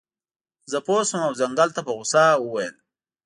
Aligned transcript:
زه 0.71 0.77
پوه 0.85 1.01
شم 1.09 1.21
او 1.27 1.33
ځنګل 1.39 1.69
ته 1.75 1.81
په 1.85 1.91
غوسه 1.97 2.23
وویل. 2.39 2.75